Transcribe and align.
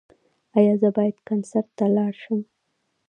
ایا 0.57 0.73
زه 0.81 0.89
باید 0.97 1.17
کنسرت 1.27 1.67
ته 1.77 1.85
لاړ 1.95 2.13
شم؟ 2.21 2.39